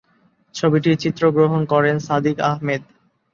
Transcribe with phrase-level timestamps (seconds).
[0.55, 2.81] ছবিটির চিত্রগ্রহণ করেন সাদিক আহমেদ।